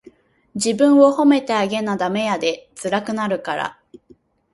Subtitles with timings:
[0.55, 3.79] 自分を褒めてあげなダメやで、つらくなるから。